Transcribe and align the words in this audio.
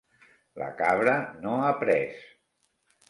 La 0.61 0.69
cabra 0.79 1.15
no 1.43 1.53
ha 1.67 1.71
pres. 1.85 2.27